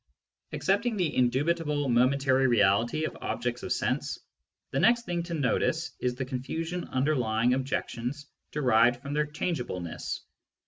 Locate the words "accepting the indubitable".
0.51-1.87